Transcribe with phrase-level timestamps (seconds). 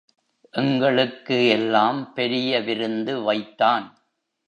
[0.53, 3.87] எங்களுக்கு எல்லாம் பெரிய விருந்து வைத்தான்.